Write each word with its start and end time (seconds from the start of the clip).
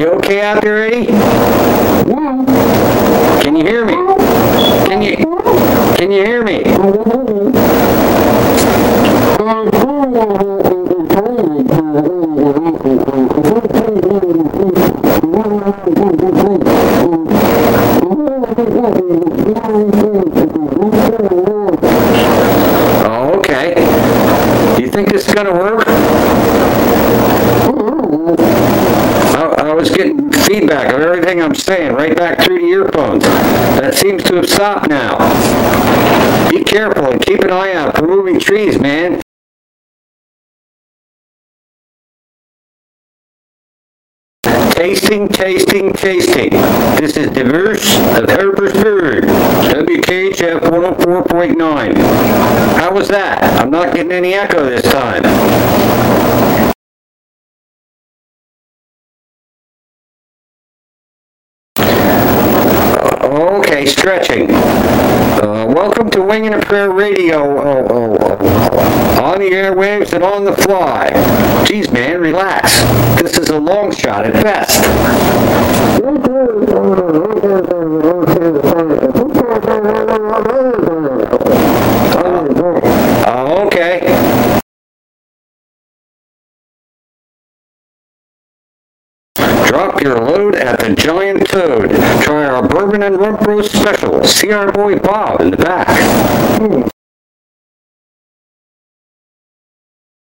okay 0.00 0.40
out 0.40 0.62
there, 0.62 0.84
Eddie? 0.84 1.06
Can 3.42 3.56
you 3.56 3.66
hear 3.66 3.84
me? 3.84 3.92
Can 4.86 5.02
you 5.02 5.16
can 5.96 6.10
you 6.10 6.24
hear 6.24 6.42
me? 6.42 6.62
Okay. 23.34 23.74
You 24.80 24.88
think 24.90 25.10
this 25.10 25.28
is 25.28 25.34
gonna 25.34 25.52
work? 25.52 25.86
Was 29.82 29.90
getting 29.90 30.30
feedback 30.30 30.94
of 30.94 31.00
everything 31.00 31.42
I'm 31.42 31.56
saying 31.56 31.94
right 31.94 32.16
back 32.16 32.40
through 32.40 32.60
the 32.60 32.66
earphones. 32.66 33.24
That 33.24 33.96
seems 33.96 34.22
to 34.22 34.36
have 34.36 34.48
stopped 34.48 34.88
now. 34.88 35.18
Be 36.48 36.62
careful 36.62 37.10
and 37.10 37.20
keep 37.20 37.40
an 37.40 37.50
eye 37.50 37.72
out 37.74 37.96
for 37.96 38.06
moving 38.06 38.38
trees, 38.38 38.78
man. 38.78 39.20
Tasting, 44.70 45.26
tasting, 45.26 45.92
tasting. 45.94 46.50
This 47.00 47.16
is 47.16 47.30
Diverse 47.30 47.96
of 48.16 48.26
Harpersburg, 48.26 49.22
WKHF 49.24 50.60
104.9. 50.60 51.96
How 52.76 52.94
was 52.94 53.08
that? 53.08 53.42
I'm 53.60 53.72
not 53.72 53.92
getting 53.92 54.12
any 54.12 54.34
echo 54.34 54.64
this 54.64 54.82
time. 54.82 56.21
Okay, 63.32 63.86
stretching. 63.86 64.50
Uh, 64.50 65.64
welcome 65.66 66.10
to 66.10 66.20
Wing 66.20 66.44
and 66.44 66.54
a 66.54 66.60
Prayer 66.60 66.92
Radio 66.92 67.38
oh, 67.38 67.86
oh, 67.88 68.16
oh, 68.20 69.22
on 69.24 69.40
the 69.40 69.48
airwaves 69.48 70.12
and 70.12 70.22
on 70.22 70.44
the 70.44 70.52
fly. 70.52 71.08
Geez, 71.64 71.90
man, 71.90 72.20
relax. 72.20 72.78
This 73.22 73.38
is 73.38 73.48
a 73.48 73.58
long 73.58 73.90
shot 73.90 74.26
at 74.26 74.34
best. 74.34 74.84
Uh, 83.24 83.64
okay. 83.64 83.91
Drop 89.72 90.02
your 90.02 90.18
load 90.18 90.54
at 90.54 90.80
the 90.80 90.94
Giant 90.94 91.48
Toad. 91.48 91.88
Try 92.20 92.44
our 92.44 92.68
bourbon 92.68 93.02
and 93.02 93.16
rump 93.16 93.40
roast 93.40 93.72
special. 93.72 94.22
See 94.22 94.52
our 94.52 94.70
boy 94.70 94.98
Bob 94.98 95.40
in 95.40 95.50
the 95.50 95.56
back. 95.56 95.88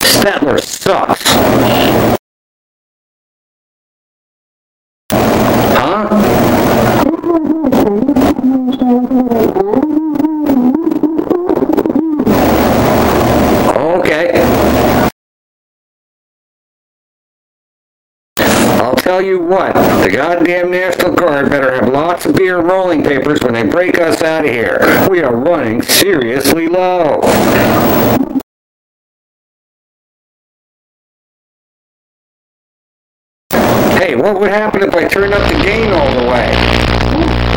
Statler 0.00 0.62
sucks. 0.62 1.24
Huh? 5.10 6.08
Okay. 13.98 14.42
I'll 18.82 18.96
tell 18.96 19.22
you 19.22 19.38
what, 19.38 19.74
the 20.02 20.10
goddamn 20.10 20.72
National 20.72 21.14
Guard 21.14 21.48
better 21.50 21.72
have 21.72 21.88
lots 21.88 22.26
of 22.26 22.34
beer 22.34 22.58
and 22.58 22.66
rolling 22.66 23.04
papers 23.04 23.40
when 23.40 23.54
they 23.54 23.62
break 23.62 24.00
us 24.00 24.22
out 24.22 24.44
of 24.44 24.50
here. 24.50 25.06
We 25.08 25.22
are 25.22 25.32
running 25.32 25.82
seriously 25.82 26.66
low. 26.66 27.20
Hey, 34.00 34.16
what 34.16 34.40
would 34.40 34.50
happen 34.50 34.82
if 34.82 34.92
I 34.96 35.06
turned 35.06 35.32
up 35.32 35.48
the 35.48 35.62
gain 35.62 35.92
all 35.92 36.20
the 36.20 36.28
way? 36.28 37.51